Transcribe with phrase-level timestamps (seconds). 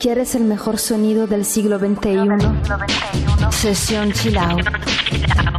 [0.00, 2.28] ¿Quieres el mejor sonido del siglo XXI?
[3.50, 4.64] Sesión Chill Out.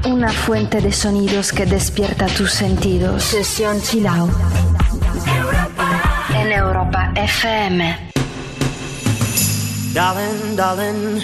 [0.06, 3.22] Una fuente de sonidos que despierta tus sentidos.
[3.22, 4.32] Sesión Chill Out.
[6.34, 7.98] En Europa FM.
[9.94, 11.22] Darling, darling,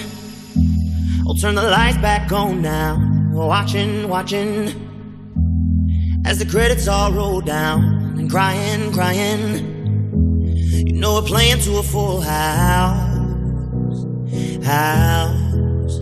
[1.25, 3.00] I'll turn the lights back on now.
[3.32, 4.73] Watching, watching,
[6.25, 9.75] as the credits all roll down and crying, crying.
[10.86, 14.06] You know we're playing to a full house,
[14.64, 16.00] house.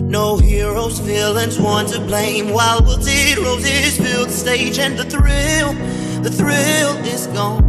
[0.00, 2.50] No heroes, villains, one to blame.
[2.52, 5.74] While wilted roses fill the stage, and the thrill,
[6.22, 7.62] the thrill is gone.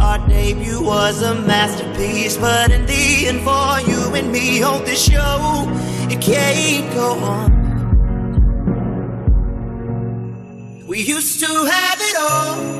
[0.00, 5.02] Our debut was a masterpiece, but in the end, for you and me on this
[5.02, 5.66] show,
[6.10, 7.60] it can't go on.
[10.86, 12.79] We used to have it all,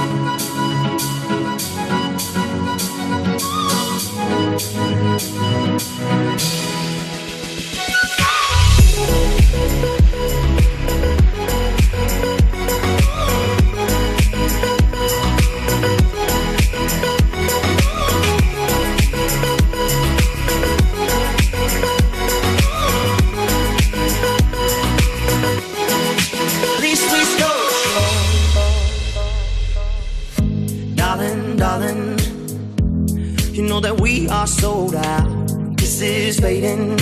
[33.71, 35.47] Know that we are sold out.
[35.77, 36.97] This is fading,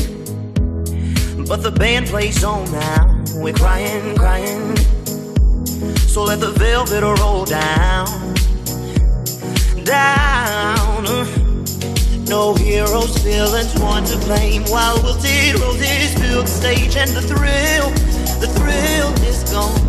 [1.47, 3.23] but the band plays on now.
[3.37, 4.75] We're crying, crying.
[6.13, 8.05] So let the velvet roll down,
[9.83, 11.05] down.
[12.25, 14.61] No heroes, villains, one to blame.
[14.65, 17.89] While wilted roses fill the stage, and the thrill,
[18.43, 19.88] the thrill is gone.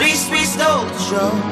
[0.00, 1.51] Least we stole the show.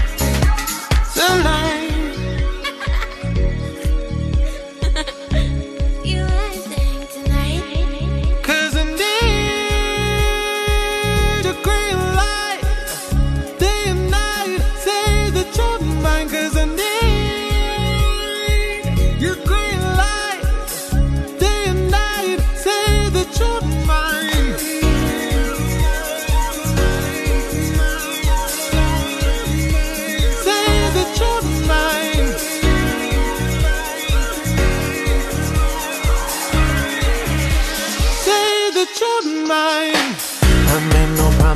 [1.13, 1.80] Tonight, You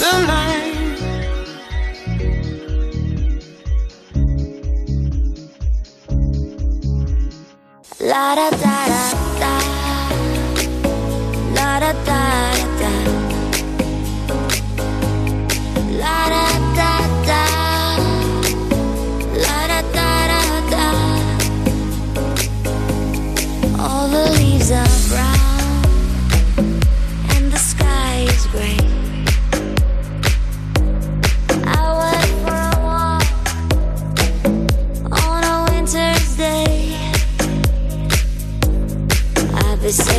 [0.00, 0.96] Tonight.
[8.00, 9.02] La da da da
[9.40, 9.52] da.
[11.54, 12.49] La da da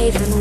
[0.03, 0.40] I'd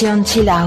[0.00, 0.66] 天气凉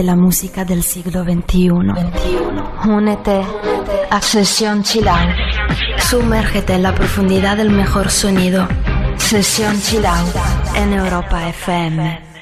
[0.00, 1.68] La música del siglo XXI.
[2.88, 3.42] Únete
[4.10, 5.36] a Sesión Chill Out.
[5.98, 8.66] Sumérgete en la profundidad del mejor sonido.
[9.16, 10.34] Sesión Chill Out
[10.76, 12.32] en Europa FM.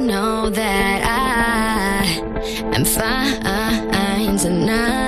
[0.00, 1.77] Know that I
[2.74, 5.07] am fine tonight.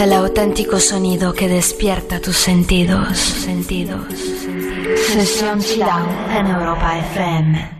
[0.00, 3.18] El auténtico sonido que despierta tus sentidos.
[3.18, 4.00] sentidos.
[5.12, 7.79] Sesión Chill Out en Europa FM.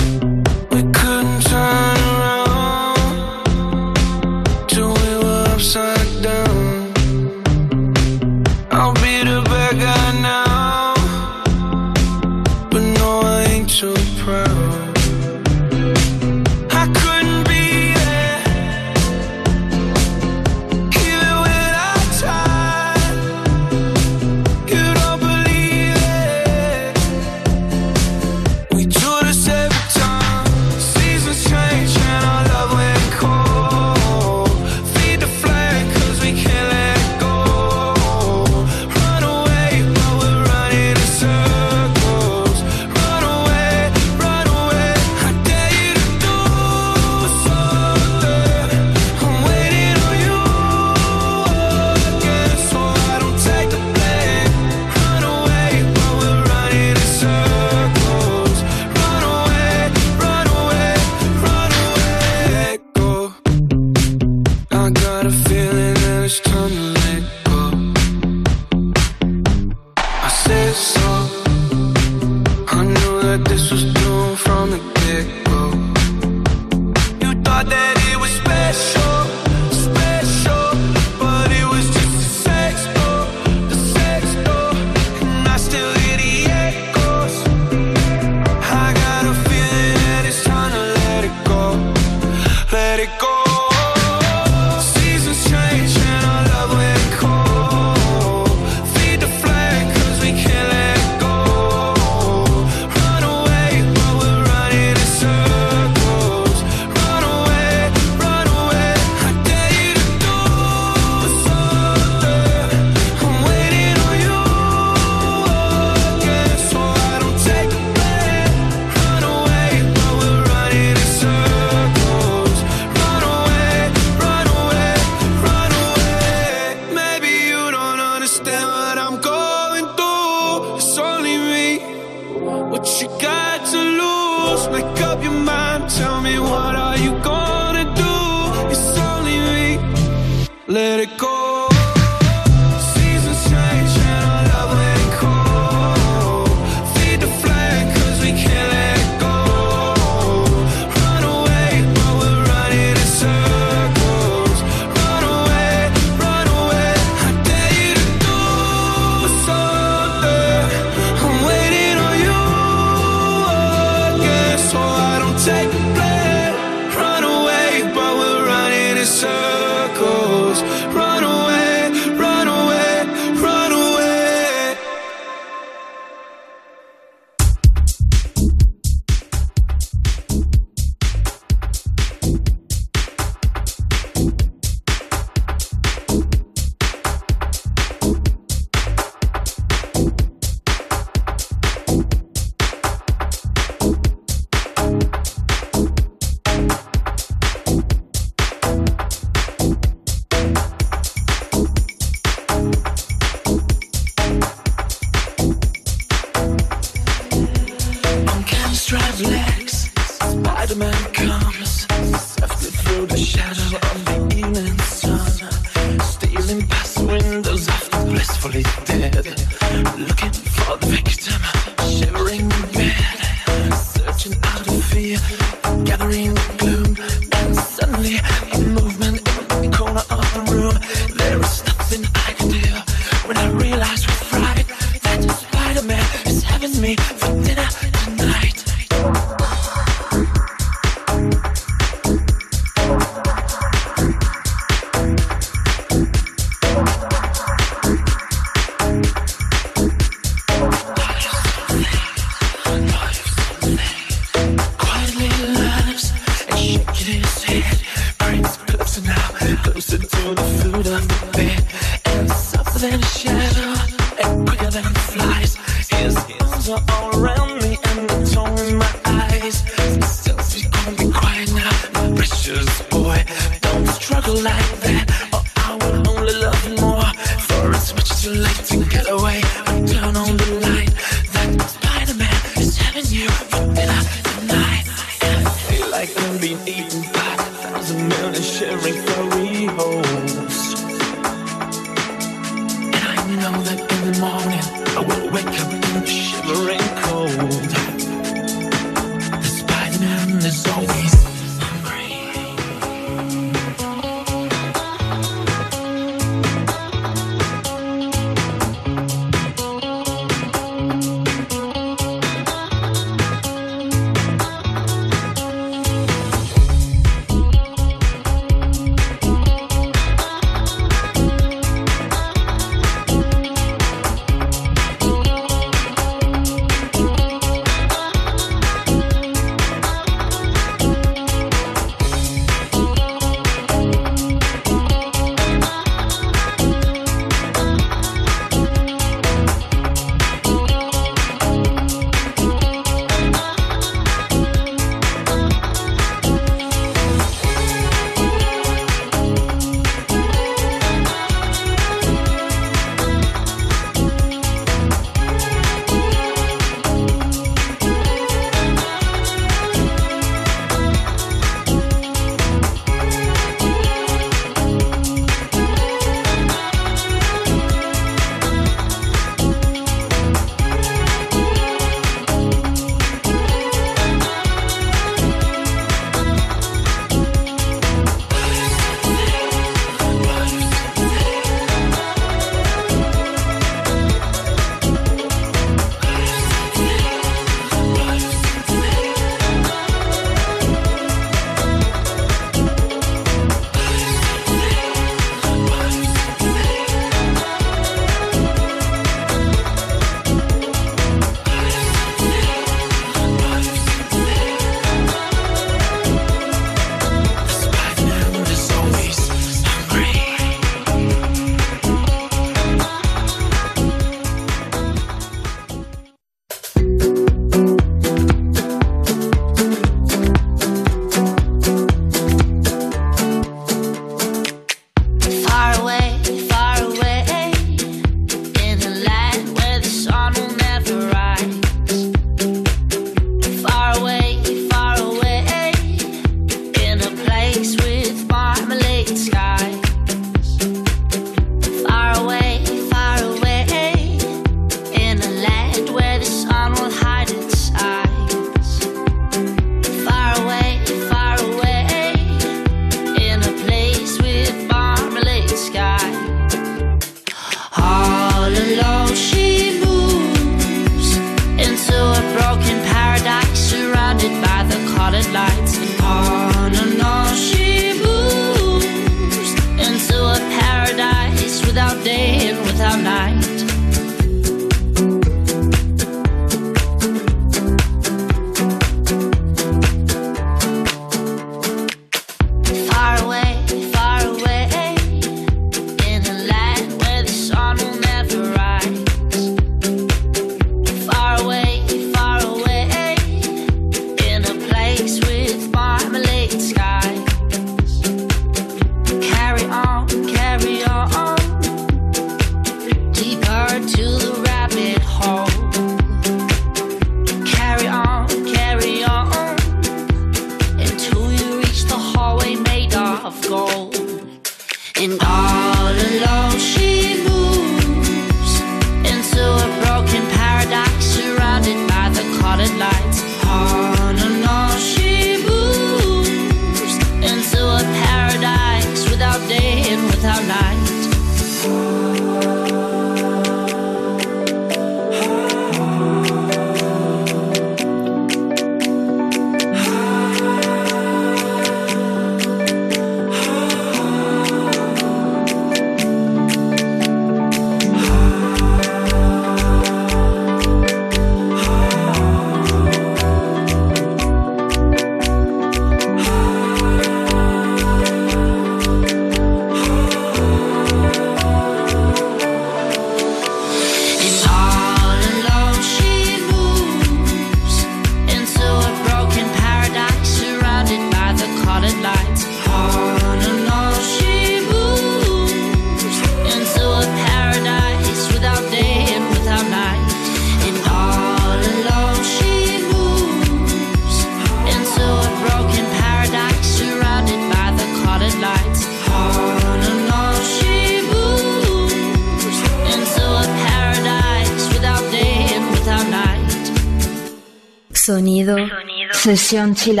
[599.52, 600.00] Sesión Chill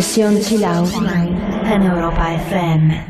[0.00, 0.88] Sesión Chill Out
[1.82, 3.09] Europa FM.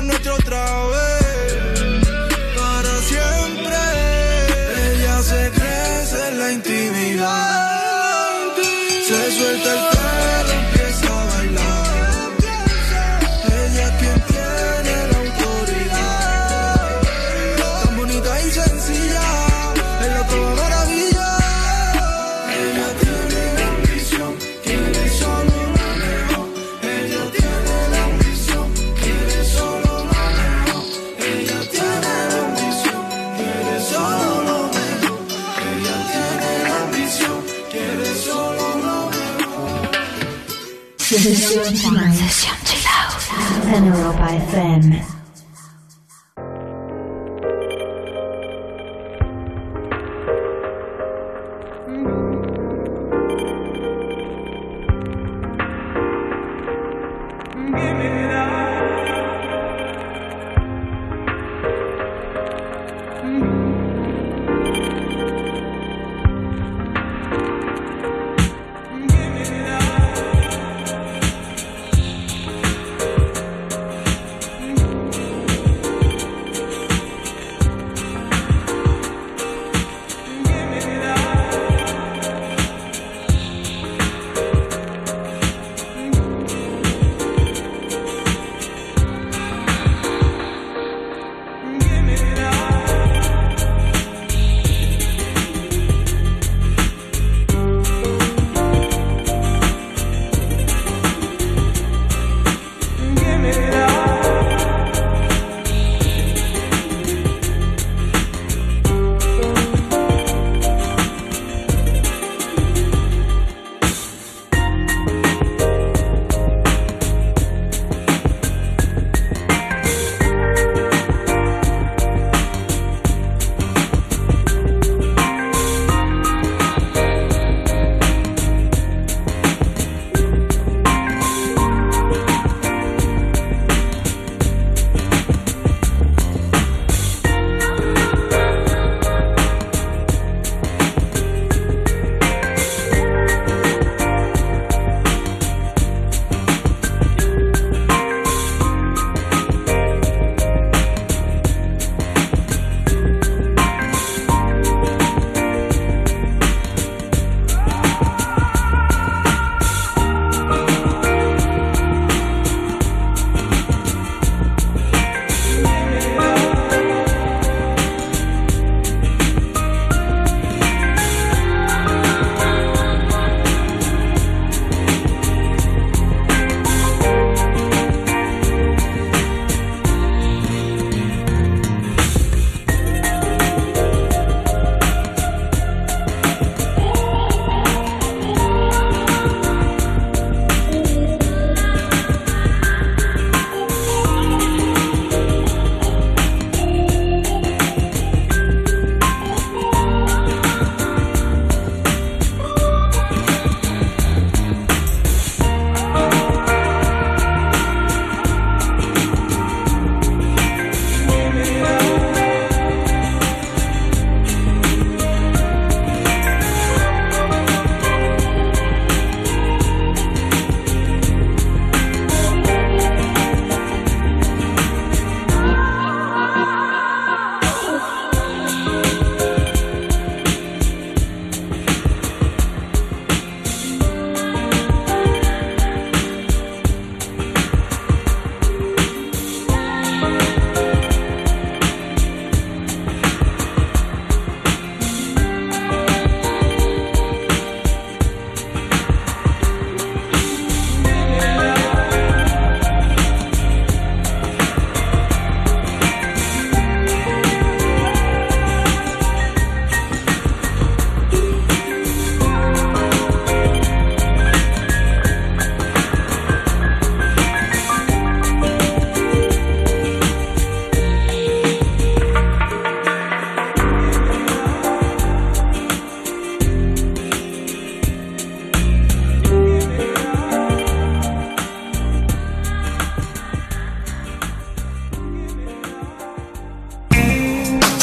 [0.00, 1.27] Lo nuestro otra vez.
[43.78, 45.17] En Europa FM.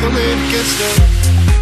[0.00, 0.86] pulling against the.
[1.46, 1.55] Wave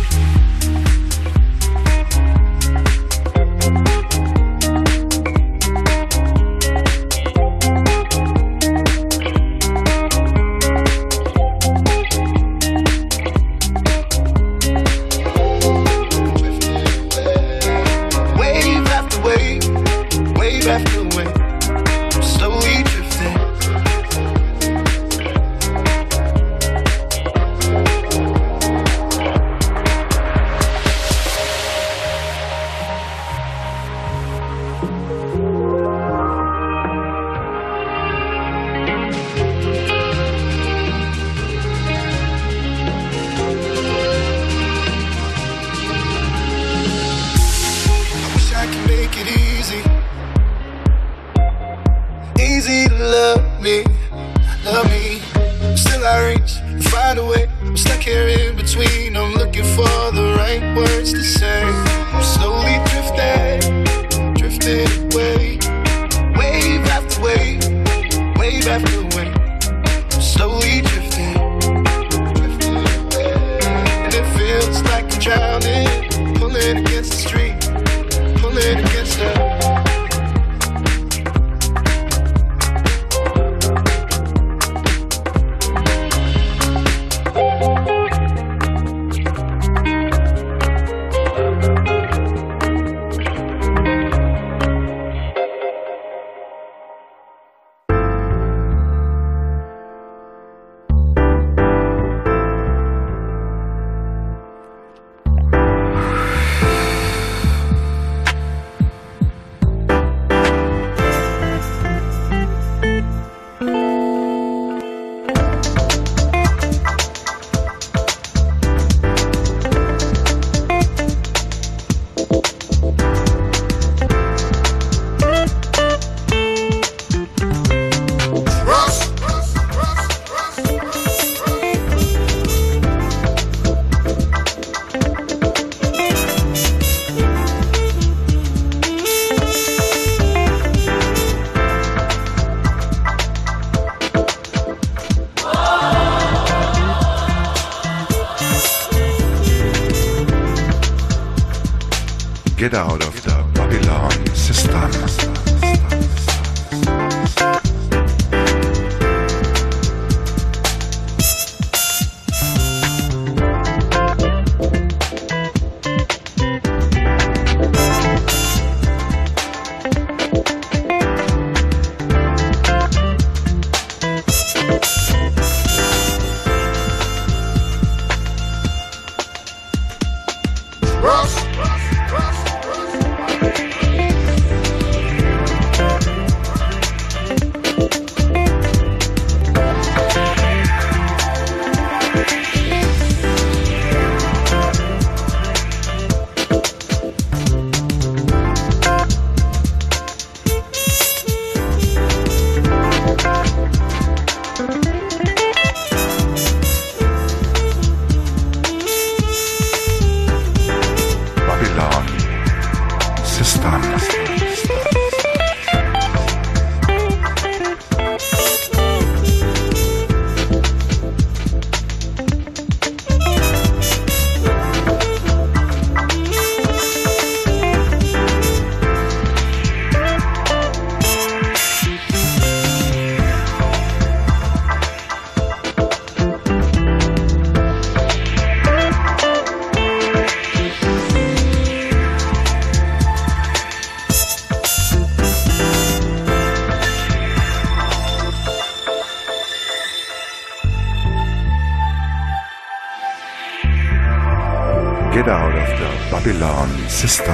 [257.06, 257.33] сестра.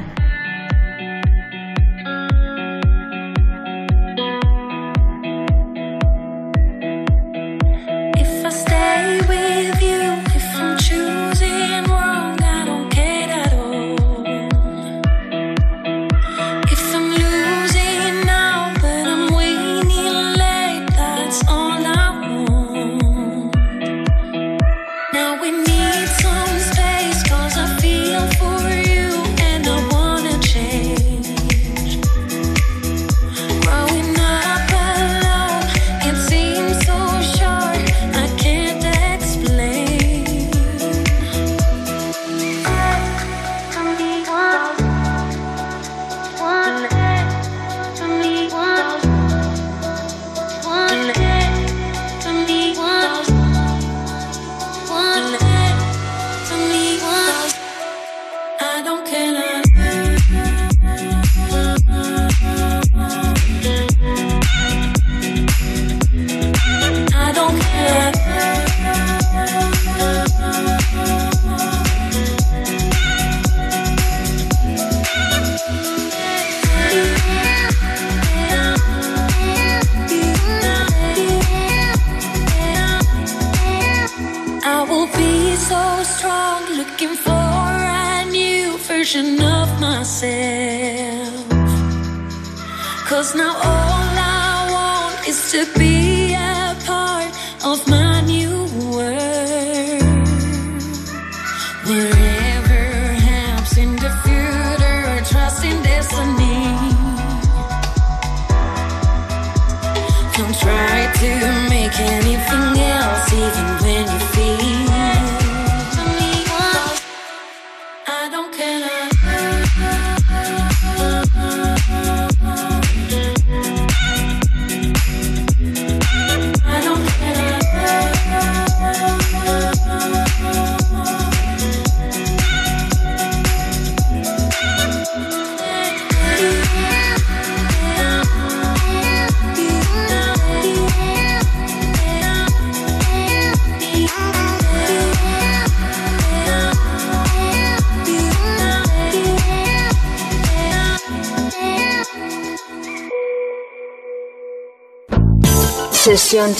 [156.03, 156.55] Sesión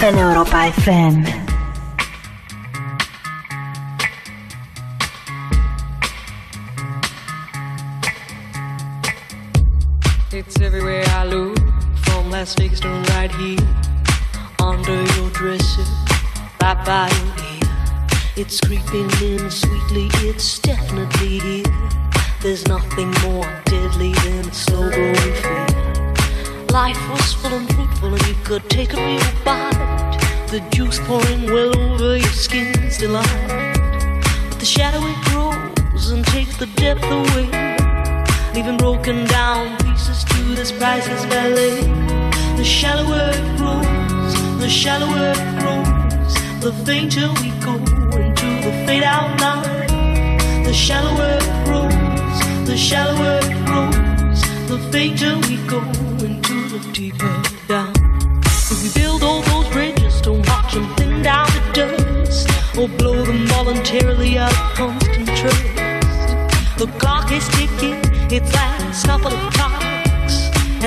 [0.00, 1.22] en Europa FM.
[10.32, 11.58] It's everywhere I look,
[12.06, 13.58] from Las Vegas to right here,
[14.58, 15.84] under your dresser,
[16.62, 17.68] right by your ear.
[18.34, 19.10] It's creeping
[41.12, 42.56] priceless ballet.
[42.56, 47.74] The shallower it grows, the shallower it grows, the fainter we go
[48.18, 50.64] into the fade out line.
[50.64, 55.80] The shallower it grows, the shallower it grows, the fainter we go
[56.24, 57.92] into the deeper down.
[58.44, 62.48] If we build all those bridges, don't watch them thin down to dust,
[62.78, 65.76] or blow them voluntarily out of constant trust.
[66.78, 68.00] The clock is ticking,
[68.32, 69.71] its last couple of clocks,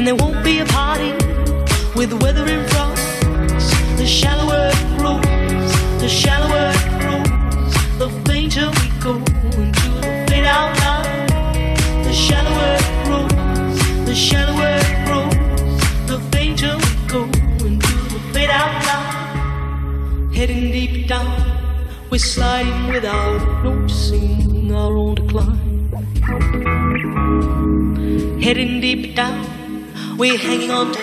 [0.07, 1.11] and there won't be a party
[1.95, 2.95] with the weather in front.
[3.97, 9.15] The shallower it grows, the shallower it grows, the fainter we go
[9.59, 11.27] into the fade out line.
[12.03, 15.37] The shallower it grows, the shallower it grows,
[16.11, 17.23] the fainter we go
[17.65, 20.31] into the fade out line.
[20.33, 21.33] Heading deep down,
[22.11, 25.65] we're sliding without noticing our own decline.
[28.45, 28.79] Heading
[30.17, 30.94] we're hanging on